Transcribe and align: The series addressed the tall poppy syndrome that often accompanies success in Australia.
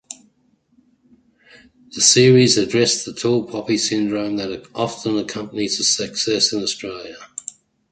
The 1.91 2.01
series 2.01 2.57
addressed 2.57 3.05
the 3.05 3.13
tall 3.13 3.45
poppy 3.47 3.77
syndrome 3.77 4.37
that 4.37 4.65
often 4.73 5.15
accompanies 5.19 5.77
success 5.95 6.51
in 6.51 6.63
Australia. 6.63 7.17